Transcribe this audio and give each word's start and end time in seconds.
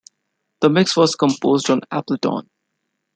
The 0.61 0.69
mix 0.71 0.97
was 0.97 1.13
composed 1.15 1.69
on 1.69 1.81
Ableton. 1.91 2.49